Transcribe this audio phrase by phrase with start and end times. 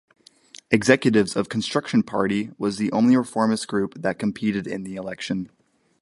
[0.71, 5.51] Executives of Construction Party was the only reformist group that competed in the election.